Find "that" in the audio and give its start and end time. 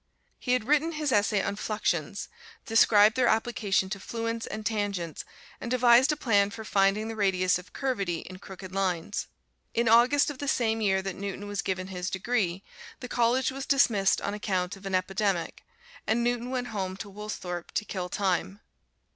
11.03-11.15